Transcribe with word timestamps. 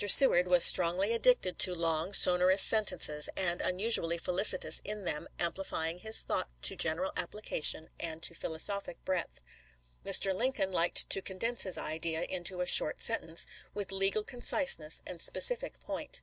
Seward 0.07 0.47
was 0.47 0.63
strongly 0.65 1.13
addicted 1.13 1.59
to 1.59 1.75
long, 1.75 2.11
sonorous 2.11 2.63
sentences, 2.63 3.29
and 3.37 3.61
unusually 3.61 4.17
felicitous 4.17 4.81
in 4.83 5.05
them, 5.05 5.27
ampli 5.37 5.63
fying 5.63 5.99
his 5.99 6.21
thought 6.21 6.49
to 6.63 6.75
general 6.75 7.11
application 7.15 7.91
and 7.99 8.23
to 8.23 8.33
philosophic 8.33 9.05
breadth. 9.05 9.41
Mr. 10.03 10.33
Lincoln 10.35 10.71
liked 10.71 11.07
to 11.11 11.21
con 11.21 11.37
dense 11.37 11.61
his 11.61 11.77
idea 11.77 12.23
into 12.23 12.61
a 12.61 12.65
short 12.65 12.99
sentence, 12.99 13.45
with 13.75 13.91
legal 13.91 14.23
con 14.23 14.39
ciseness 14.41 15.03
and 15.05 15.21
specific 15.21 15.79
point. 15.79 16.19